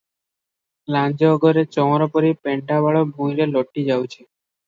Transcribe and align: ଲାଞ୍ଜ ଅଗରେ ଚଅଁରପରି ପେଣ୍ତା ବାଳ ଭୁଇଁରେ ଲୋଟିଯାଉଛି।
ଲାଞ୍ଜ 0.95 1.27
ଅଗରେ 1.33 1.63
ଚଅଁରପରି 1.75 2.31
ପେଣ୍ତା 2.47 2.79
ବାଳ 2.87 3.05
ଭୁଇଁରେ 3.19 3.47
ଲୋଟିଯାଉଛି। 3.53 4.17